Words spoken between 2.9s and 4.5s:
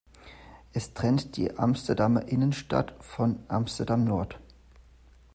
von Amsterdam-Nord.